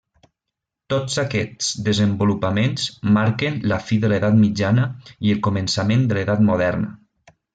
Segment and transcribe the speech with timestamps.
[0.93, 2.87] Tots aquests desenvolupaments
[3.19, 4.87] marquen la fi de l'edat mitjana
[5.29, 6.91] i el començament de l'edat moderna.